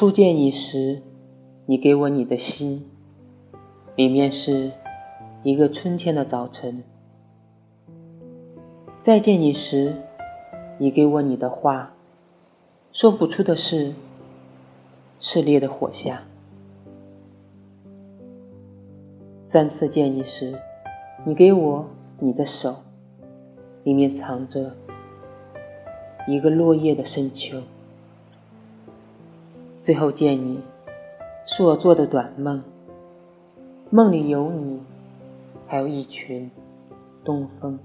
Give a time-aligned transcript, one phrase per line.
[0.00, 1.02] 初见你时，
[1.66, 2.86] 你给我你的心，
[3.96, 4.72] 里面是
[5.42, 6.82] 一个春天的早晨。
[9.04, 9.94] 再见你时，
[10.78, 11.92] 你给我你的话，
[12.90, 13.92] 说不出的是
[15.20, 16.22] 炽烈的火下。
[19.50, 20.58] 三次见你时，
[21.26, 21.84] 你给我
[22.20, 22.76] 你的手，
[23.84, 24.74] 里面藏着
[26.26, 27.60] 一个落叶的深秋。
[29.82, 30.60] 最后见你，
[31.46, 32.62] 是我做的短梦，
[33.88, 34.78] 梦里有你，
[35.66, 36.50] 还有一群
[37.24, 37.78] 东风。